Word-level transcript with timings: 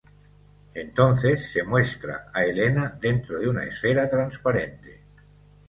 Entonces 0.73 1.51
se 1.51 1.61
muestra 1.63 2.31
a 2.33 2.43
Elena 2.43 2.97
dentro 2.99 3.37
de 3.39 3.47
una 3.47 3.65
esfera 3.65 4.09
transparente. 4.09 5.03